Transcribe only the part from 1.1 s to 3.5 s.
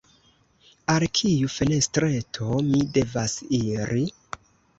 kiu fenestreto mi devas